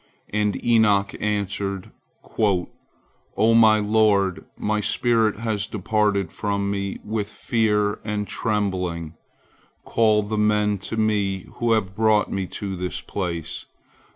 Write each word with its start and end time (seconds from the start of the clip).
And 0.33 0.65
Enoch 0.65 1.13
answered: 1.21 1.91
"O 2.35 3.53
my 3.53 3.77
lord, 3.77 4.45
my 4.57 4.81
spirit 4.81 5.37
has 5.41 5.67
departed 5.67 6.33
from 6.33 6.71
me 6.71 6.97
with 7.05 7.27
fear 7.27 7.99
and 8.03 8.27
trembling. 8.27 9.13
Call 9.85 10.23
the 10.23 10.39
men 10.39 10.79
to 10.89 10.97
me 10.97 11.45
who 11.57 11.73
have 11.73 11.95
brought 11.95 12.31
me 12.31 12.47
to 12.47 12.75
the 12.75 12.89
place! 13.05 13.67